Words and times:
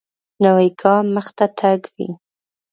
نوی 0.43 0.67
ګام 0.81 1.05
مخته 1.15 1.45
تګ 1.59 1.79
وي 1.93 2.07